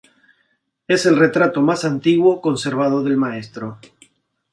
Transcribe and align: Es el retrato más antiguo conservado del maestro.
Es 0.87 1.05
el 1.05 1.15
retrato 1.15 1.61
más 1.61 1.85
antiguo 1.85 2.41
conservado 2.41 3.03
del 3.03 3.17
maestro. 3.17 3.77